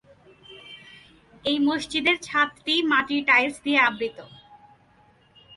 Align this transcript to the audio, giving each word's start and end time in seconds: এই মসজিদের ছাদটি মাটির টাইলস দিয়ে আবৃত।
এই 1.45 1.57
মসজিদের 1.67 2.17
ছাদটি 2.21 2.73
মাটির 2.91 3.21
টাইলস 3.25 3.55
দিয়ে 3.65 3.79
আবৃত। 3.87 4.17